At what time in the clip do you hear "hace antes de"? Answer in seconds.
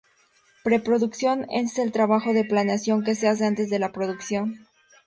3.27-3.77